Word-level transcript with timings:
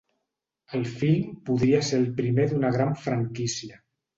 El 0.77 0.85
film 1.01 1.35
podria 1.49 1.83
ser 1.91 1.99
el 2.05 2.09
primer 2.23 2.49
d'una 2.55 2.75
gran 2.79 2.99
franquícia. 3.07 3.79